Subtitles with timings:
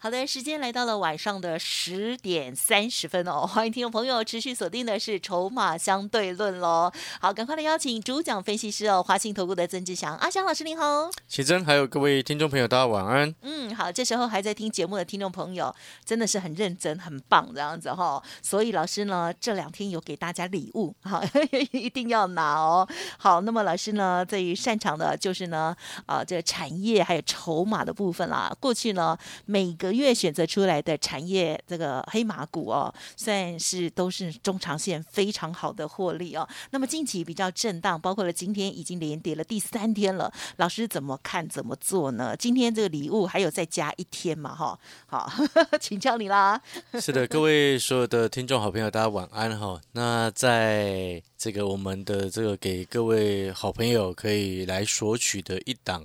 [0.00, 6.88] 好的，时间来到了晚上的十点三十分哦，欢迎听众朋友持续锁定的是《筹码相对论》喽。
[7.20, 13.34] 好，赶快来邀请主讲分析师哦，华信投顾的曾志祥阿祥老师您好，启真，还有各位听众朋友，大家晚安。
[13.42, 18.22] 嗯，好，这时候还在听节目的听众朋友，真的是很认真、很棒这样子哈。
[18.40, 21.20] 所以老师呢，这两天有给大家礼物，好，
[21.72, 22.88] 一定要拿哦。
[23.18, 25.74] 好，那么老师呢，最擅长的就是呢，
[26.06, 28.54] 啊，这个产业还有筹码的部分啦。
[28.60, 36.48] 过去呢，每个月选择出来的产业这个黑马股哦，算是都是中长线非常好的获利哦。
[36.70, 40.32] 那么近期比较震荡，包括了今天已经连跌了第三天了。
[40.56, 41.48] 老师怎么看？
[41.48, 42.36] 怎么做呢？
[42.36, 44.54] 今天这个礼物还有再加一天嘛？
[44.54, 45.30] 哈，好，
[45.80, 46.60] 请教你啦。
[47.00, 49.80] 是的，各位所有的听众好朋友，大家晚安哈。
[49.92, 56.04] 那在这个我们的这个给各位好朋友可以来索取的一档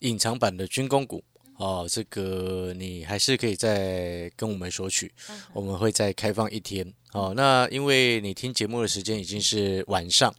[0.00, 1.22] 隐藏版的军工股。
[1.58, 5.12] 哦，这个你还是可以再跟我们索取，
[5.52, 6.92] 我们会再开放一天。
[7.12, 10.34] 哦，那因为你听节目的时间已经是晚上，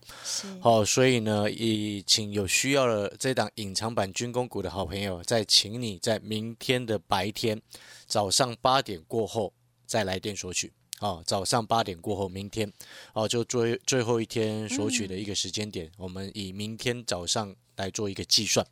[0.62, 7.60] 哦，所以呢，也请有需要的这档隐藏版军工股的好朋友，再请你在明天的白天
[8.06, 9.52] 早上八点过后
[9.86, 10.72] 再来电索取。
[11.00, 12.72] 哦，早上八点过后，明天
[13.12, 18.66] 哦，就最最后一天索取的一个时间点，我们以明天早上来做一个计算。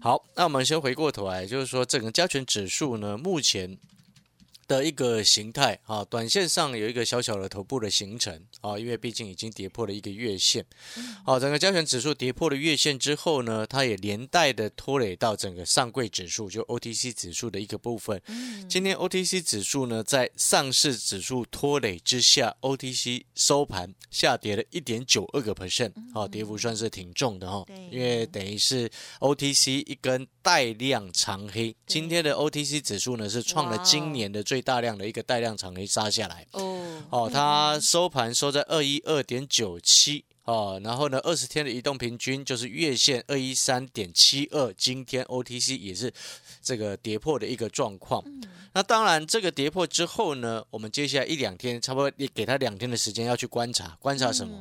[0.00, 3.78] 好，那我们先回过头来，就是说整个加权指数呢，目前。
[4.72, 10.64] 的一个形态啊，短线上有一个小小的头部的形成啊，因为毕竟已经跌破了一个月线，
[11.26, 18.18] 好，整个加权指数跌破了月线之后呢，它也连带的拖累到整个上柜指数，就 OTC 指数的一个部分。
[18.66, 28.90] 今天 OTC 指数呢，在上市指数拖累之下，OTC 收盘下跌了一点九二个 percent，好，跌幅算是挺重的哈，因为等于是
[29.20, 34.61] OTC 一根带量长黑，今天的 OTC 指数呢是创了今年的最。
[34.62, 46.12] 大量的一个带量长黑杀下来哦，哦，它收盘收在二一二点九七哦，然后呢，二十天的移动平均就是月线二一三点七二，今天 OTC 也是
[46.62, 48.24] 这个跌破的一个状况。
[48.74, 54.58] 那当然，这个跌破之后呢，我们接下来一两天，差不多也给他两天的时间要去观察，观察什么？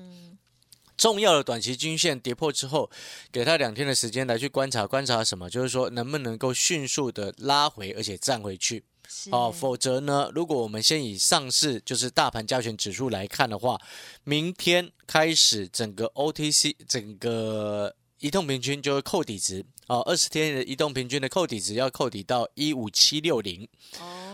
[0.98, 2.88] 重要的短期均线跌破之后，
[3.32, 5.50] 给他两天的时间来去观察，观察什么？
[5.50, 8.84] 就是说能不能够迅速的拉回，而且站回去。
[9.32, 10.32] 哦，否则呢？
[10.34, 13.80] 如果我们先以上市就是大盘加权指数来看的话，
[14.24, 23.68] 明天开始整个 OTC 整个移动平均就会扣底值哦，二十天的移动平均的扣底值要扣底到一五七六零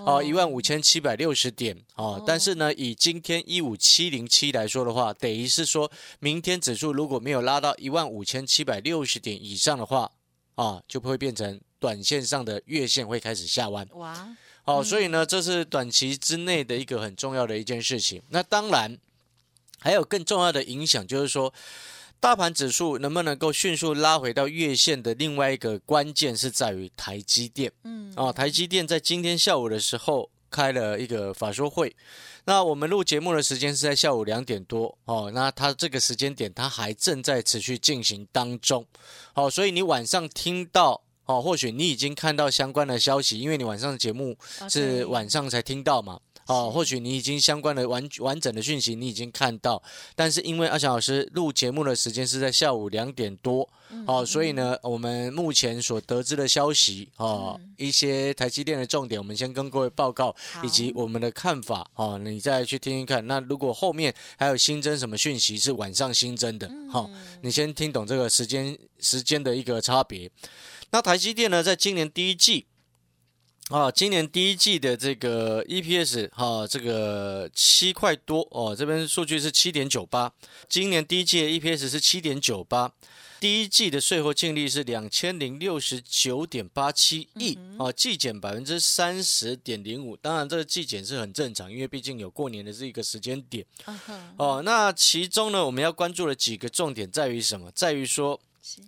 [0.05, 2.23] 哦，一万五千七百六十点哦。
[2.25, 10.11] 但是呢，以今天一五七零七来说的话，等于是说明天指数如果没有拉到一万五千七百六十点以上的话
[10.55, 14.35] 啊，就不会变成短线上的月线会开始下弯哇。
[14.67, 18.21] 哦，所以呢，这是短期之内的一个很重要的一件事情。
[18.31, 18.97] 那当然，
[19.79, 21.53] 还有更重要的影响，就是说，
[22.19, 27.71] 大盘指数能不能够迅速拉回到月线的另外一个关键是在于台积电。
[27.85, 31.95] 嗯，哦，台积电在今天下午的时候开了一个法说会。
[32.43, 34.97] 那我们录节目的时间是在下午两点多。
[35.05, 38.85] 哦，那它这个时间点，它还正在持续进行当中。
[39.31, 41.01] 好，所以你晚上听到。
[41.27, 44.35] 哦，或许你已经看到相关的消息，因为你晚上的节目
[44.69, 46.19] 是晚上才听到嘛。
[46.47, 49.83] 哦，或许你已经相关的完完整的讯息你已经看到，
[50.15, 53.67] 但是因为阿翔老师录节目的时间是在下午两点多，
[54.05, 60.33] 哦，所以呢，我们目前所得知的消息，哦，一些台积电的重点，我们先跟各位报告，
[60.63, 63.27] 以及我们的看法，哦，你再去听一看。
[63.27, 67.09] 那如果后面还有新增什么讯息是晚上新增的，好，
[67.41, 70.31] 你先听懂这个时间时间的一个差别。
[70.91, 72.65] 那台积电呢，在今年第一季，
[73.69, 80.31] 啊，今年第一季的这个 EPS 哈，这个七块多哦，这边数据是七点九八，
[80.69, 82.93] 今年第一季的 EPS 是七点九八，
[83.41, 93.65] 第一季的税后净利是两千零六十九点八七亿，啊，季减百分之三十点零五，当然这个季减是很正常，因为毕竟有过年的这一个时间点，
[94.37, 97.69] 哦，那其中呢，我们要关注的几个重点在于什么？
[97.71, 98.39] 在于说。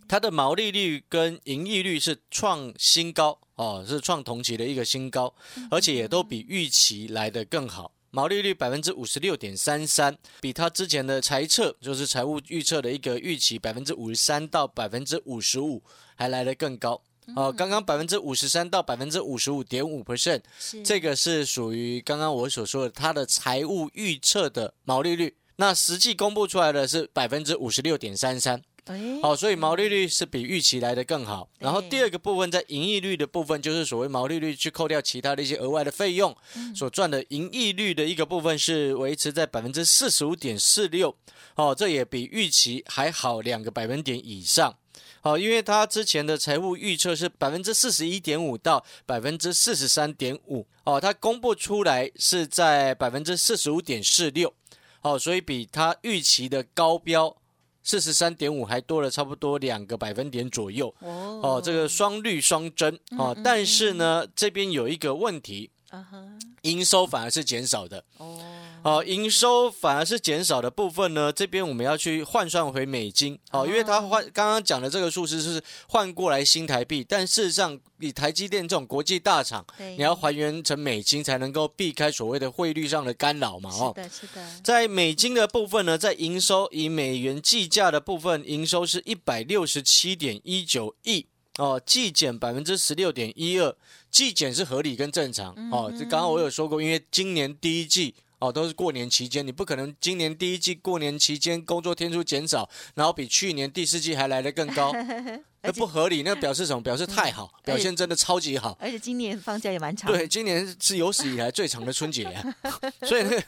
[0.08, 5.34] 它的毛利率跟盈利率是创新高哦，是创同期的一个新高，
[5.70, 7.92] 而且也都比预期来的更好。
[8.12, 15.84] 毛利率百分之五十六点三三，比它之前的财测就是财务预测的一个预期百分之五十三到百分之五十五
[16.16, 17.02] 还来得更高。
[17.36, 20.42] 哦，刚刚百分之五十三到百分之五十五点五 percent，
[20.84, 25.36] 这个是属于刚刚我所说的它的财务预测的毛利率。
[25.58, 28.79] 那实际公布出来的是百分之五十六点三三，哎，
[29.22, 31.48] 好，所以毛利率是比预期来的更好。
[31.60, 36.36] 然后第二个部分在盈利率的部分，就是所谓毛利率去扣掉其他的一些额外的费用
[36.76, 41.16] 所赚的盈利率的一个部分是维持在百分之四十五点四六，
[41.56, 44.76] 哦，这也比预期还好两个百分点以上。
[45.22, 54.54] 好，因为它之前的财务预测是百分之四十一点五到百分之四十三点五，哦，它公布出来是在百分之四十五点四六，
[55.02, 57.36] 哦，所以比它预期的高标
[57.84, 61.40] 四十三点五还多了差不多两个百分点左右，哦。
[61.42, 66.24] 哦，这个双率双增，哦，但是呢，这边有一个问题，啊哈，
[66.64, 68.04] 营收反而是减少的。
[68.18, 68.40] 哦，
[68.84, 84.02] 哦，营收反而是减少的部分呢，这边我们要去换算回美金哦，因为它换刚刚讲的这个数字是换过来新台币，但事实上以台积电这种国际大厂，你要还原成美金才能够避开所谓的汇率上的干扰嘛，哦是。
[84.02, 91.26] 的，是的，在美金的部分呢，在营收以美元计价的部分，营收是一百六十七点一九亿
[91.58, 93.76] 哦，季减百分之十六点一二，
[94.10, 95.92] 季减是合理跟正常哦。
[95.92, 98.16] 这刚刚我有说过，因为今年第一季。
[98.40, 104.94] 哦，都是过年期间，你不可能今年第一季过年期间工作天数减少，然后比去年第四季还来得更高，
[105.62, 106.24] 那不合理。
[106.24, 106.82] 那表示什么？
[106.82, 108.78] 表示太好， 表现真的超级好。
[108.80, 112.56] 而且今年放假也蛮长，对，今年是有史以来最长的春节啊，
[113.04, 113.44] 所以那个，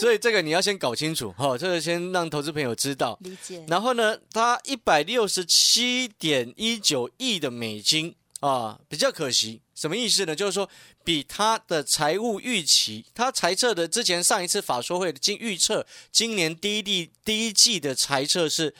[0.00, 3.18] 所以这个你要先搞清楚哈、哦，这个先让投资朋友知道。
[3.22, 8.14] 理解，然后呢，它一百六十七点一九亿的美金
[8.46, 10.36] 啊，比较可惜，什么意思呢？
[10.36, 10.68] 就是说
[11.02, 18.74] 比他的财务预期，他财测的之前上一次法说会的经预测，今年第一季第一季的财测是。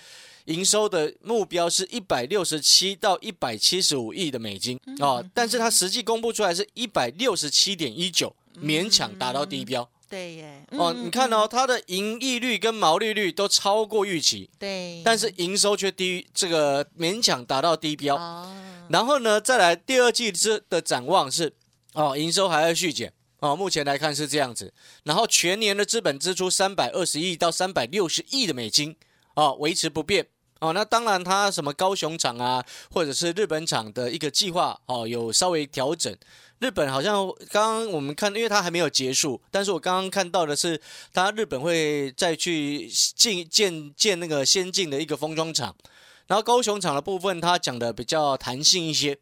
[0.46, 8.32] 营收的目标是一百六十七到一百七十五亿的美金啊，但是他实际公布出来是一百六十七点一九，
[8.62, 10.94] 勉强达到低标对耶，哦。
[10.96, 18.14] 嗯你看，哦，它的盈利率跟毛利率都超过预期，对，但是营收却低于这个勉强达到低标。
[18.14, 18.48] 哦，
[18.88, 21.52] 然后呢，再来第二季之的展望是
[21.94, 24.72] 哦，营收还要续减哦，目前来看是这样子。
[25.04, 28.96] 然后全年的资本支出三百二十亿到三百六十亿的美金
[29.34, 30.26] 哦，维持不变。
[30.58, 36.16] 哦，那当然，它什么高雄厂啊，或者是日本厂的一个计划哦，有稍微调整。
[36.60, 40.80] 日本好像刚刚我们看，因为它还没有结束，但是我刚刚看到的是，
[41.12, 45.76] 它日本会再去进建建那个先进的一个封装厂，
[46.26, 49.18] 然后高雄厂的部分，它讲的比较弹性一些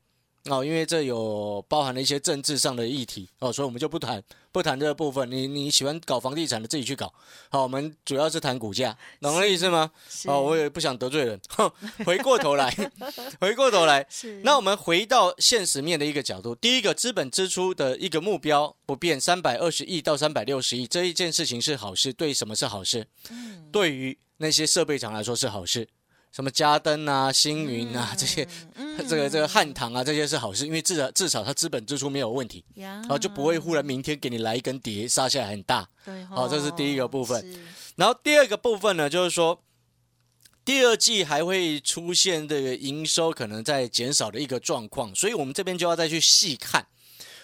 [0.46, 4.22] 哦，因为这有包含了一些政治上的议题哦，所以我们就不谈
[4.52, 5.30] 不谈这个部分。
[5.30, 7.10] 你你喜欢搞房地产的自己去搞，
[7.48, 9.90] 好，我们主要是谈股价，懂我意思吗？
[10.26, 11.40] 哦，我也不想得罪人。
[11.48, 11.70] 哼
[12.04, 12.70] 回过头来，
[13.40, 14.06] 回过头来，
[14.42, 22.12] 那我们回到现实面的一个角度，第一个资本支出的一个目标不变，三百二十亿到三百六十亿，这一件事情是好事。
[22.12, 23.06] 对什么是好事？
[23.30, 25.88] 嗯对于那些设备厂来说是好事。
[26.34, 28.44] 什么嘉登啊、星云啊、这些，
[28.74, 35.88] 嗯这个这个汉唐啊，这些是好事，因为至少至少它资本支出没有问题，呀，然后就不会忽然明天给你来一根碟，杀下来很大。
[36.04, 37.56] 对，好这是第一个部分
[37.94, 39.62] 然后第二个部分呢，就是说，
[40.64, 46.84] 第二季还会出现这个营收可能在减少的一个状况，所以我们这边就要再去细看。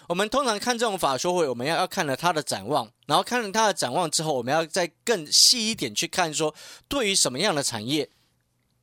[0.09, 6.53] 我们通常看这种法说会，我们要要看了它的展望，然后看了它的展望之后，我们要再更细一点去看说，
[6.89, 8.11] 对于什么样的产业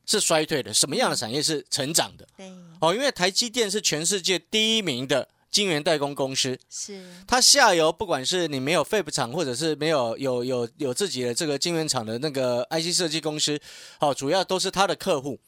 [0.08, 2.26] 是衰退的，什么样的产业是成长的。
[2.36, 2.50] 对，
[2.80, 13.60] 哦，因为台积电是全世界第一名的晶圆代工公司，是它下游不管是你没有 Fab 厂，或者是没有有有有自己的这个晶圆厂的那个 IC 设计公司，
[14.00, 15.38] 哦，主要都是它的客户，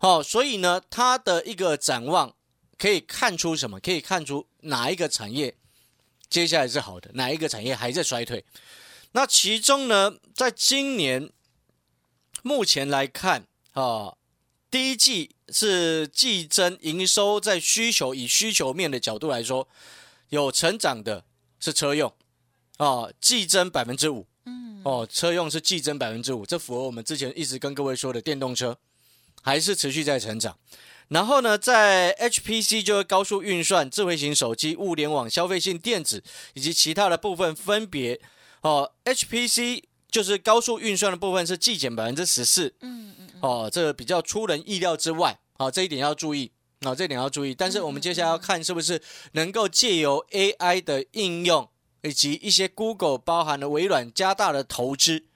[0.00, 2.34] 哦，所以呢，它的一个展望
[2.76, 3.78] 可以看出什么？
[3.78, 5.54] 可以看出哪一个产业
[6.28, 8.44] 接下来是好的，哪一个产业还在衰退。
[9.12, 11.30] 那其中呢，在今年
[12.42, 13.47] 目前来看，
[13.80, 14.12] 啊、
[14.72, 19.68] 第一季是季增营收，在需求以需求面的角度来说，
[20.30, 21.24] 有成长的
[21.60, 22.12] 是车用，
[22.78, 28.76] 哦，季增百分之五，嗯，哦，车用是季增百分之五，这符合我们之前一直跟各位说的电动车，
[29.42, 30.58] 还是持续在成长。
[31.06, 38.20] 然后呢，在 HPC 就是高速运算、智慧型手机、物联网、消费性电子以及其他的部分，分别
[38.62, 46.50] 哦，HPC 就是高速运算的部分是季减百分之十四，嗯嗯哦，这个比较出人意料之外，好、这一点要注意，
[46.80, 47.54] 哦，这一点要注意。
[47.54, 51.68] 但是我们接下来要看是不是能够借由 AI 的应用，
[52.02, 55.26] 以及一些 Google 包含了微软加大的投资，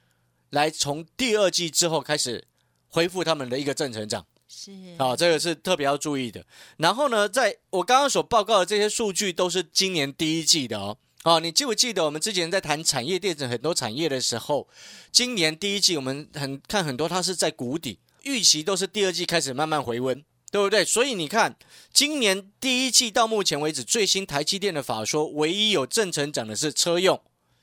[0.50, 2.44] 来从第二季之后开始
[2.88, 4.26] 恢复他们的一个正成长。
[4.48, 6.44] 是好、这个是特别要注意的。
[6.76, 10.98] 然后呢，在我刚刚所报告的这些数据都是今年第一季的哦。
[11.24, 14.68] 哦，你记不记得我们之前在谈产业电子很多产业的时候，
[15.12, 20.84] 今年第一季我们很看很多它是在谷底，预期都是第二季开始慢慢回温，对不对？
[20.84, 21.56] 所以你看，
[21.92, 27.20] 今年第一季到目前为止，最新台积电的法说，唯一有正成长的是车用。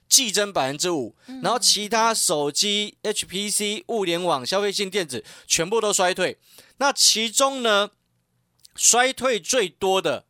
[0.08, 6.39] 季增百分之五，然后其他手机、HPC、物联网、消费性电子全部都衰退。
[6.78, 7.92] 那其中呢，
[8.74, 10.25] 衰退最多的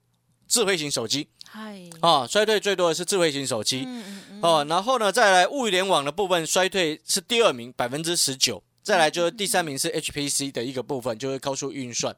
[0.50, 4.66] 智慧型手机嗨，啊，衰退最多的是智慧型手机嗯嗯嗯，哦。
[4.70, 8.62] 然后呢，再来物联网的部分衰退是第二名，百分之十九。
[8.84, 12.16] 再来就是第三名是 HPC 的一个部分，就是高速运算。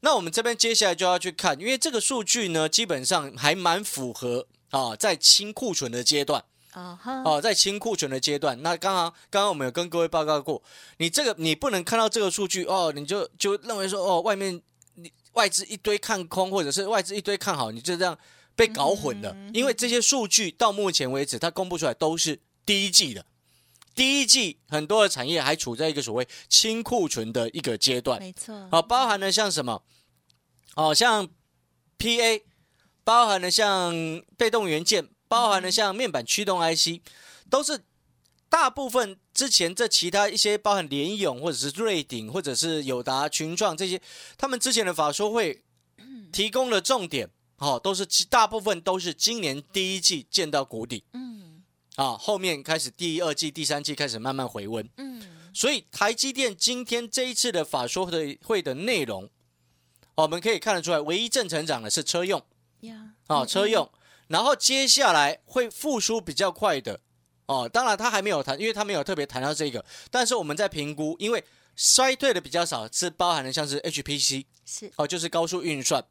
[0.00, 6.44] 那我们这边接下来就要去看，因为这个数据呢，基本上还蛮符合啊，在清库存的阶段。
[6.72, 10.62] 啊哈，哦，在清库存的阶段，那刚刚刚刚我们有跟各位报告过，
[10.96, 14.60] 你这个你不能看到这个数据哦，你就就认为说哦，外面
[14.94, 18.16] 你外资一堆看空，或者是外资一堆看好，你就这样
[18.54, 19.36] 被搞混了。
[19.52, 23.26] 因为这些数据到目前为止，它公布出来都是第一季的，
[23.94, 28.18] 第一季很多的产业还处在一个所谓清库存的一个阶段。
[28.20, 29.82] 没错，好，包含了像什么？
[30.74, 31.28] 哦，像
[31.98, 32.42] PA，
[33.04, 33.94] 包含了像
[34.36, 37.02] 被动元件，包含了像面板驱动 IC，
[37.50, 37.84] 都是
[38.48, 44.00] 大部分之前这其他一些包含联咏或者是瑞鼎或者是友达、群创这些，
[44.38, 45.62] 他们之前的法说会
[46.32, 47.28] 提供了重点，
[47.62, 51.62] 哦，都是其大部分都是今年第一季见到谷底嗯
[51.94, 54.86] 啊，后面开始第二季、第三季开始慢慢回温。
[54.96, 55.22] 嗯，
[55.54, 59.24] 所以台积电今天这一次的法说的会的内容，
[60.16, 62.42] 哦我们可以看得出来，唯一正成长的是车用
[62.80, 63.88] 呀，啊，车用，
[64.26, 66.98] 然后接下来会复苏比较快的
[67.46, 71.44] 哦，当然他还没有谈，因为他没有特别谈到这个，但是我们在评估，因为
[71.76, 76.04] 衰退的比较少，是包含的像是 HPC 是哦，就是高速运算。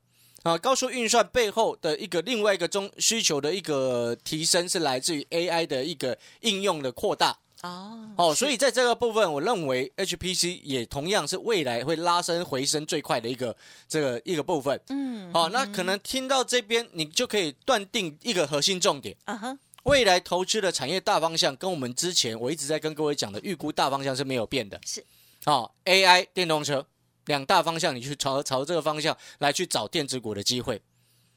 [0.44, 7.38] 啊，高速运算背后的一个另外一个中需求的一个提升，是来自于 AI 的一个应用的扩大。
[7.62, 13.56] 哦哦，所以在这个部分，我认为 HPC 也同样是未来会拉升回升最快的一个
[13.88, 14.82] 这个一个部分。
[14.90, 24.82] 嗯，好、那可能听到这边，你就可以断定一个核心重点：啊哈，未来投资的产业大方向，跟我们之前我一直在跟各位讲的预估大方向是没有变的。
[24.84, 25.06] 是，
[25.46, 26.84] 哦，AI 电动车
[27.26, 30.82] 两大方向，你去朝朝这个方向来去找电子股的机会。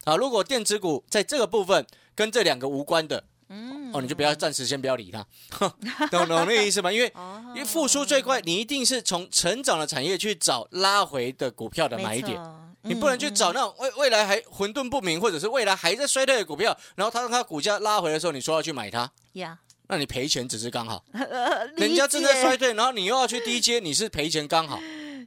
[0.04, 5.26] 啊，如果电子股在这个部分跟这两个无关的，嗯，哦，你就不要暂时先不要理它，
[6.08, 6.92] 懂懂那个意思吗？
[6.92, 12.38] 因为哦因为复苏最快，你一定是从成长的产业去找拉回的股票的买点，
[12.82, 24.78] 你不能去找嗯那种未未来还混沌不明，或者是未来还在衰退的股票，然后它让它股价拉回的时候，你说要去买它，嗯呀，那你赔钱只是刚好， 呃人家正在衰退，退，然后你又要去低接，你是赔钱刚好，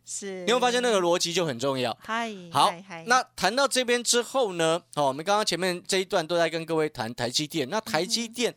[0.07, 1.95] 是，你会发现那个逻辑就很重要。
[2.01, 2.73] 嗨，好
[3.05, 8.55] 那谈到这边之后呢，哦，我们刚刚前面这一段都在跟各位谈台积电，那台积电。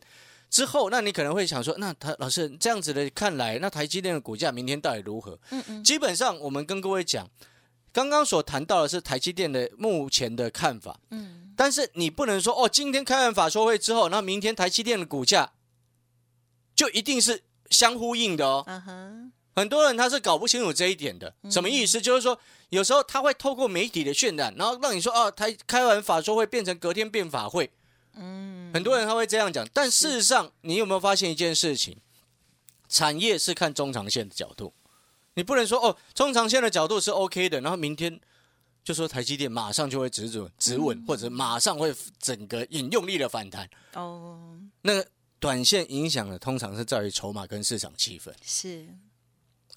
[0.49, 5.39] 之后，那你可能会想说，那台老师这样子的看来，那台积电的股价明天到底如何？
[5.51, 7.25] 嗯嗯，基本上，我们跟各位讲，
[7.93, 15.53] 刚刚所谈到的是台积电的目前的看法，嗯，但是你不能说哦，今天开完法说会之后，那明天台积电的股价
[16.75, 18.65] 就一定是相呼应的哦。
[18.67, 19.31] 嗯哼，
[19.61, 22.01] 很多人他是搞不清楚这一点的，什么意思？
[22.01, 22.37] 就是说，
[22.69, 27.69] 有时候他会透过媒体的渲染，然后让你说哦，台开完法说会变成隔天变法会，
[28.15, 31.97] 嗯，很多人他会这样讲，但事实上，你有没有发现一件事情？
[32.89, 34.73] 产业是看中长线的角度，
[35.35, 38.19] 你不能说哦，中长线的角度是 OK 的，然后明天
[38.83, 43.69] 就说台积电马上就会止稳止稳，或者马上会整个引用力的反弹。
[43.93, 45.07] 哦，那个
[45.39, 48.33] 短线影响的通常是在于筹码跟市场气氛。
[48.43, 48.85] 是，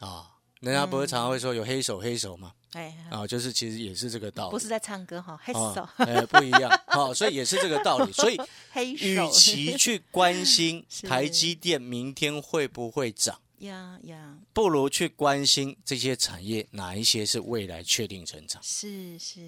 [0.05, 0.31] 啊。
[0.61, 2.53] 人家不是常常会说有黑手黑手嘛？
[2.73, 4.51] 哎，啊，就是其实也是这个道理。
[4.51, 8.11] 不是在唱歌哈，黑啊手，，哎，不一样，好、所以也是这个道理。
[8.13, 8.41] 所以
[8.73, 18.61] 黑与手，其去关心 台积电明天会不会涨，呀呀，不如去关心这些产业哪一些是未来确定成长。
[18.63, 19.41] 是是，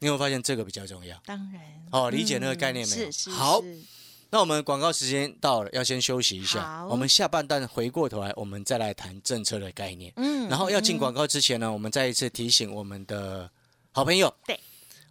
[0.00, 1.16] 你有发现这个比较重要？
[1.24, 3.80] 当然，哦理解那个概念没有是是，好是
[4.30, 6.60] 那我们广告时间到了，要先休息一下。
[6.80, 6.88] 好。
[6.88, 10.12] 我们下半段回过头来，我们再来谈政策的概念。
[10.16, 13.50] 嗯然后要进嗯广告之前呢，我们再一次提醒我们的
[13.92, 14.58] 好朋友，对，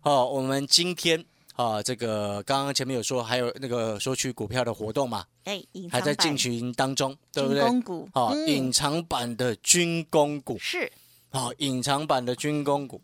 [0.03, 1.24] 哦，我们今天
[1.55, 7.67] 啊，这个刚刚前面有说，还有那个索取股票的活动嘛，哎，还在进行当中，对不军对？
[7.67, 8.48] 工股，哦，嗯。
[8.48, 10.91] 隐藏版的军工股，是。
[11.31, 13.01] 哦，隐藏版的军工股，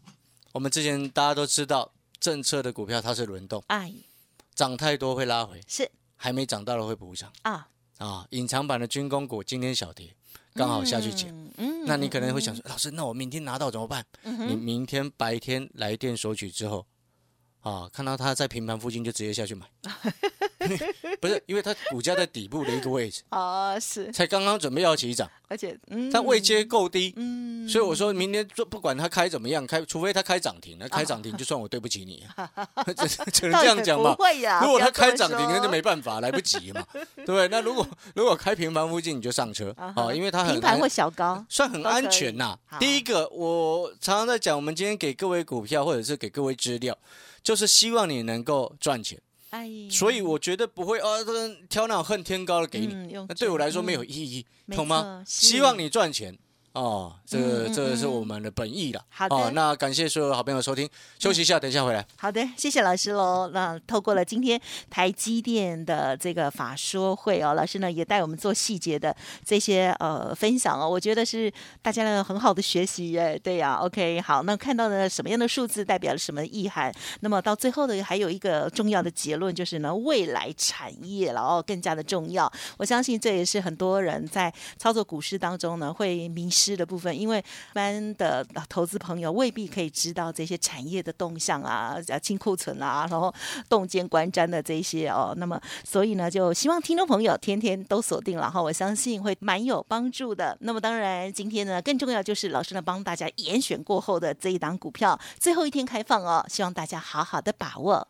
[0.54, 3.92] 我们之前大家都知道，政策的股票它是轮动，哎，
[4.56, 5.90] 涨太多会拉回，是
[6.24, 8.28] 还没涨到的会补涨啊，啊。
[8.30, 10.16] 隐藏版的军工股今天小跌，
[10.54, 11.30] 刚好下去捡。
[11.30, 14.06] 嗯，嗯那你可能会想说，老师，那我明天拿到怎么办？
[14.24, 16.86] 你明天白天来电索取之后，
[17.62, 19.66] 啊，看到它在平盘附近就直接下去买，
[21.20, 27.16] 不是，因为它股价在底部的一个位置， 哦，是，才刚刚准备要起涨，而且嗯，它位阶够低，
[27.66, 32.24] 嗯，所以我说明天就不管它开怎么样，开除非它开涨停，那开涨停就算我对不起你，
[32.98, 34.24] 只 只能这样讲吧不。
[34.24, 37.48] 会呀，如果它开涨停，那就没办法，来不及嘛，对 不对？
[37.48, 39.74] 那如果如果开平盘附近，你就上车。
[39.78, 40.04] 啊哈。
[40.04, 46.98] 啊，因为它很平盘或小高，算很安全呐、第一个，我常常在讲，我们今天给各位股票或者是给各位资料，
[47.44, 49.20] 就是希望你能够赚钱，
[49.52, 55.24] 哎，所以我觉得不会哦，这个挑那种恨天高的给你，那对我来说嗯没有意义，没懂吗？
[55.28, 56.38] 希望你赚钱。
[56.74, 59.04] 哦，这个这个是嗯我们的本意了。
[59.10, 62.06] 好的哦，那感谢所有好朋友收听，休息一下，等一下回来。
[62.18, 63.50] 好的，谢谢老师喽。
[63.54, 64.60] 那透过了今天
[64.90, 69.14] 台积电的这个法说会哦，老师呢也带我们做细节的
[69.44, 71.52] 这些呃分享哦，我觉得是
[71.82, 73.38] 大家呢很好的学习耶。
[73.44, 76.94] 对呀、o k 好，那看到呢什么样的数字代表了什么意涵？
[77.20, 82.50] 那么到最后的，还有一个重要的结论就是呢，未来产业了哦更加的重要。
[82.78, 93.34] 我相信这也是很多人在操作股市当中呢会迷失的部分，因为一般的投资朋友未必可以知道这些产业的动向啊、啊清库存啊，然后
[93.68, 95.34] 洞见观瞻的这些哦。
[95.38, 100.56] 那么，所以呢，就希望听众朋友天天都锁定了哈，我相信会蛮有帮助的。
[100.62, 108.08] 那么，当然今天呢，更重要就是老师呢帮大家严选过后的这一档股票，最后一天开放哦，希望大家好好的把握。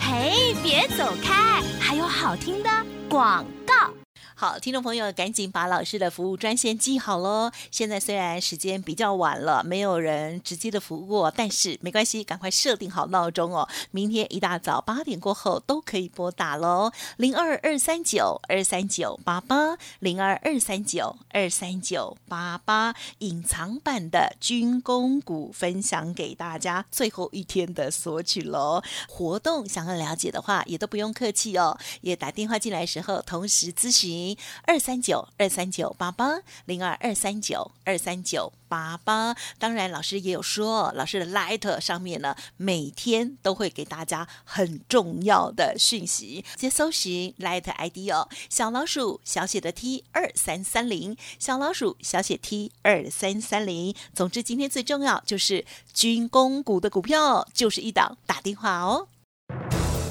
[0.00, 2.70] 嘿，别走开，还有好听的
[3.08, 3.97] 广告。
[4.40, 7.50] 好，听众朋友，赶紧把老师的服务专线记好喽。
[7.72, 13.68] 现在虽然时间比较晚了，没有人直接的服务哦，但是没关系，赶快设定好闹钟哦。
[13.90, 22.94] 明天一大早八点过后都可以拨打喽，零二二三九二三九八八，零二二三九二三九八八。
[23.18, 28.80] 隐藏版的军工股分享给大家，最后一天的索取喽。
[29.08, 34.27] 活动想要了解的话，也都不用客气哦，也打电话进来时候同时咨询
[34.64, 39.36] 二三九二三九八八零二二三九二三九八八。
[39.58, 53.94] 当然，老师也有说，老师的 Light 上面呢，每天都会给大家很重要的讯息，接搜寻 Light ID 哦，小老鼠小写的 T 二三三零，小老鼠小写 T 二三三零。
[54.14, 59.08] 总之，今天最重要就是军工股的股票，就是一档，打电话哦。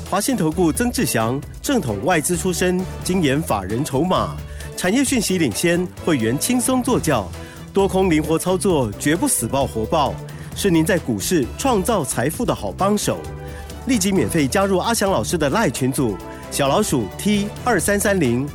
[0.09, 4.37] 华信投顾曾志祥，正统外资出身，精研法人筹码，
[4.77, 7.29] 产业讯息领先，会员轻松做教，
[7.73, 10.15] 多空灵活操作，绝不死爆活爆，
[10.55, 13.17] 是您在股市创造财富的好帮手。
[13.85, 16.15] 立即免费加入阿翔老师的赖群组，
[16.51, 18.47] 小老鼠 T 二三三零，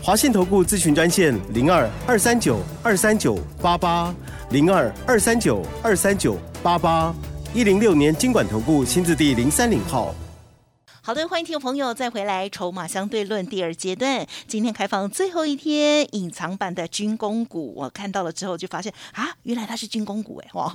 [0.00, 4.14] 华信投顾咨询专线零二二三九二三九八八
[4.50, 7.12] 零二二三九二三九八八，
[7.52, 10.14] 一零六年经管投顾新字第零三零号。
[11.10, 20.72] 好的，欢迎听众朋友再回来《筹码相对论》第二阶段，今天开放最后一天，隐藏版的军工股，我看到了之后就发现啊，原来它是军工股哎， 哇，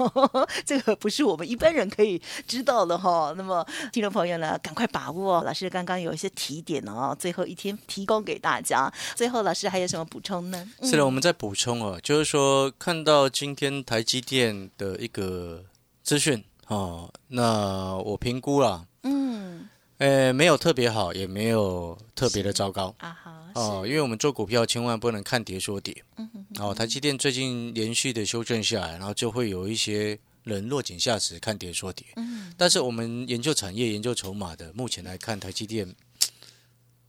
[0.66, 3.34] 这个不是我们一般人可以知道的哈。
[3.38, 8.92] 那么听众朋友呢，赶快把握，老师刚刚有一些提点哦，最后一天提供给大家。
[9.16, 10.70] 最后老师还有什么补充呢？
[10.82, 15.64] 嗯是的，我们再补充哦，就是说看到今天台积电的一个
[16.04, 19.55] 资讯哦，那我评估了，嗯
[19.98, 22.94] 呃，没有特别好，也没有特别的糟糕。
[23.00, 26.04] 啊好哦，因为我们做股票千万不能看跌说跌。
[26.18, 32.06] 嗯哼哦，台积电最近连续的修正下来，然后就会有一些人落井下石，看跌说跌。
[32.18, 32.54] 嗯。
[32.58, 35.96] 但是我们研究产业、研究筹码的，目前来看，台积电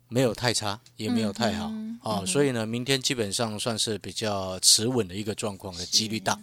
[0.08, 1.66] 没有太差，也没有太好。
[1.66, 6.38] 嗯哼哦，所以呢，明天基本上算是比较持稳的一个状况的几率大。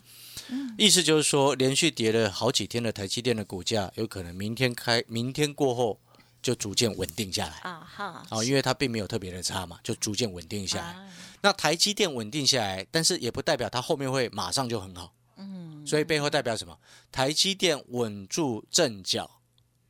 [0.49, 0.75] 嗯。
[0.77, 5.97] 意思就是说，连续跌了好几天的台积电的股价，有可能明天开，明天过后
[6.43, 7.57] 就逐渐稳定下来。
[7.61, 10.91] 啊哈哦，因为它并没有特别的差嘛，就逐渐稳定下来。
[10.91, 11.09] 啊
[11.41, 16.77] 那台积电稳定下来，但是也不代表它后面会马上就很好，嗯所以背后代表什么？
[17.11, 19.29] 台积电稳住阵脚，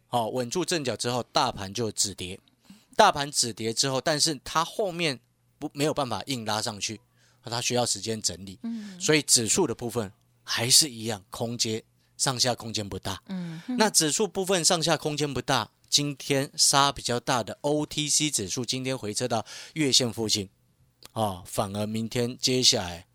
[0.10, 2.40] 哦、稳住阵脚之后，大盘就止跌，
[2.96, 5.20] 大盘止跌之后，但是它后面
[5.60, 7.00] 不没有办法硬拉上去，
[7.44, 10.12] 它需要时间整理，嗯所以指数的部分
[10.44, 11.84] 还是一样，空间
[12.18, 13.22] 上下空间不大。
[13.28, 20.50] 嗯那指数部分上下空间不大，今天杀比较大的 OTC 指数今天回撤到月线附近，
[21.12, 23.06] 啊、反而明天接下来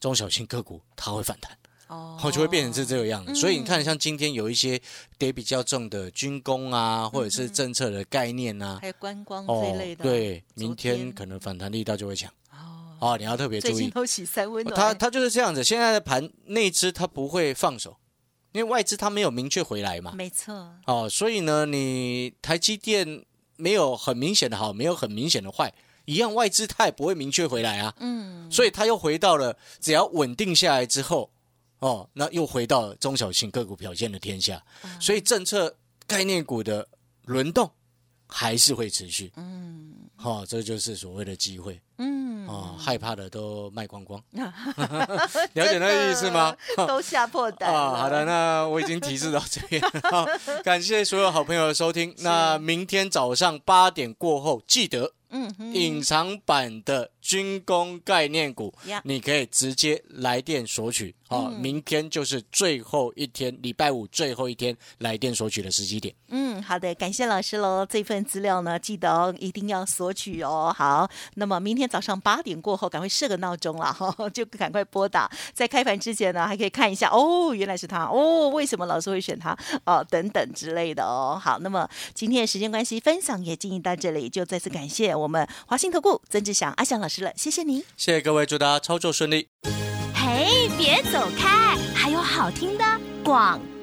[0.00, 2.18] 中小型个股它会反弹，哦。
[2.20, 3.30] 哦，就会变成是这个样子。
[3.30, 3.34] 嗯。
[3.36, 4.82] 所以你看，像今天有一些
[5.16, 10.96] 跌比较重的军工啊，或者是政策的概念啊，还有观光这一类的，对，明天。
[10.96, 12.28] 天可能反弹力道就会强。
[12.50, 13.70] 哦，哦，你要特别注意。
[13.70, 17.96] 最近都洗三温暖，它它就是这样子，现在的盘内资它不会放手，
[18.56, 23.22] 因为外资它没有明确回来嘛，没错，哦，所以呢，你台积电
[23.56, 25.70] 没有很明显的好，没有很明显的坏，
[26.06, 31.30] 一样外资它也不会明确回来啊，嗯，所以它又回到了只要稳定下来之后，
[31.80, 36.88] 哦，那又回到中小型个股表现的天下，啊所以政策概念股的
[37.26, 37.70] 轮动
[38.26, 46.56] 还是会持续，嗯哦，这就是所谓的机会嗯，哦，害怕的都卖光光， 了解那个意思吗？
[46.86, 47.78] 都吓破胆了。
[47.78, 49.80] 啊，好的，那我已经提示到这边。
[49.82, 50.26] 了，好
[50.64, 52.14] 感谢所有好朋友的收听。
[52.18, 61.48] 那明天早上八点过后，记得嗯，隐藏版的军工概念股呀，你可以直接来电索取哦。
[61.50, 66.14] 嗯明天就是最后一天，礼拜五最后一天来电索取的时机点。
[66.28, 67.84] 嗯，好的，感谢老师喽。
[67.84, 70.72] 这份资料呢，记得哦一定要索取哦。
[70.76, 75.28] 好，那么明天早上八点过后，赶快设个闹钟了哈， 就赶快拨打。
[75.52, 81.40] 在开盘之前呢，还可以看一下哦，原来是他哦，为什么老师会选他哦，等等之类的哦。
[81.42, 87.84] 好，那么今天的时间关系，分享也进行到这里，就再次感谢我们华信投顾曾志祥阿祥老师了，谢谢你。
[87.96, 89.48] 谢谢各位，祝大家操作顺利。
[90.14, 92.84] 嘿，别走开，还有好听的
[93.22, 93.75] 广告。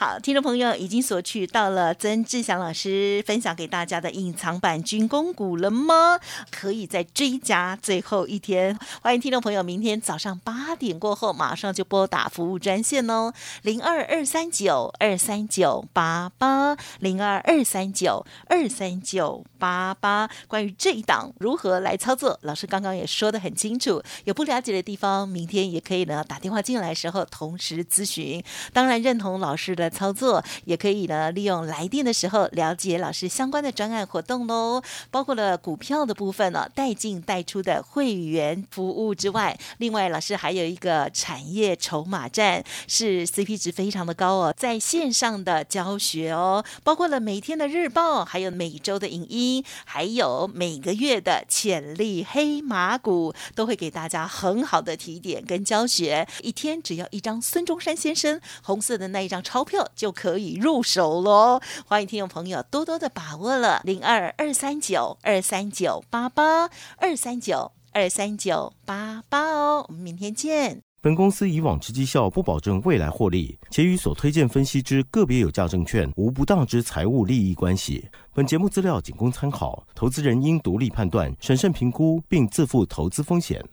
[0.00, 6.18] 好，听众朋友已经索取到了曾志祥老师分享给大家的隐藏版军工股了吗？
[6.50, 20.30] 可以在追加最后一天，欢迎听众朋友明天早上八点过后马上就拨打服务专线哦，零二二三九二三九八八零二二三九二三九八八。
[20.48, 28.42] 关于这一档如何来操作，老师刚刚也说的很清楚，有不了解的地方，明天也可以呢打电话进来的时候同时咨询。
[28.72, 56.26] 当然认同老师的操作，也可以呢利用来电的时候了解老师相关的专案活动喽，包括了股票的部分呢，带进带出的会员服务之外，另外老师还有一个产业筹码站，是 CP 值非常的高哦，在线上的教学哦，包括了每天的日报，还有每周的影音，还有每个月的潜力黑马股，都会给大家很好的提点跟教学。
[56.42, 61.60] 一天只要一张孙中山先生红色的那一张钞票就可以入手喽。
[61.86, 70.80] 欢迎听众朋友多多的把握了，零二二三九二三九八八二三九二三九八八哦，我们明天见。
[71.02, 78.06] 本公司以往之绩效不保证未来获利，且与所推荐分析之个别有价证券无不当之财务利益关系。
[78.34, 83.64] 本节目资料仅供参考，投资人应独立判断、审慎评估，并自负投资风险。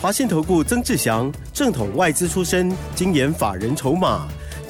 [0.00, 4.26] 华信投顾曾志祥，正统外资出身，精研法人筹码，